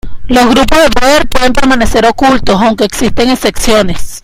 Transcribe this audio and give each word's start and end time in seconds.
Los 0.25 0.45
grupos 0.47 0.79
de 0.83 0.89
poder 0.99 1.29
pueden 1.29 1.53
permanecer 1.53 2.07
ocultos, 2.07 2.59
aunque 2.59 2.85
existen 2.85 3.29
excepciones. 3.29 4.19